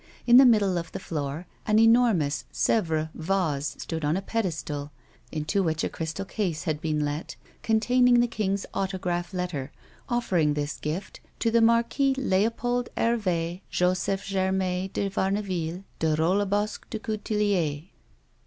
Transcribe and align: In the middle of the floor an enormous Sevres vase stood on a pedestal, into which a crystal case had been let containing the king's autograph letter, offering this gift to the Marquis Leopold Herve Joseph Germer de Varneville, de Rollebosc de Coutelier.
In 0.25 0.37
the 0.37 0.47
middle 0.47 0.79
of 0.79 0.91
the 0.93 0.99
floor 0.99 1.45
an 1.67 1.77
enormous 1.77 2.45
Sevres 2.51 3.09
vase 3.13 3.75
stood 3.77 4.03
on 4.03 4.17
a 4.17 4.21
pedestal, 4.23 4.89
into 5.31 5.61
which 5.61 5.83
a 5.83 5.89
crystal 5.89 6.25
case 6.25 6.63
had 6.63 6.81
been 6.81 7.05
let 7.05 7.35
containing 7.61 8.19
the 8.19 8.25
king's 8.25 8.65
autograph 8.73 9.31
letter, 9.31 9.71
offering 10.09 10.55
this 10.55 10.77
gift 10.77 11.19
to 11.37 11.51
the 11.51 11.61
Marquis 11.61 12.15
Leopold 12.17 12.89
Herve 12.97 13.61
Joseph 13.69 14.23
Germer 14.25 14.91
de 14.91 15.07
Varneville, 15.07 15.83
de 15.99 16.15
Rollebosc 16.15 16.89
de 16.89 16.97
Coutelier. 16.97 17.83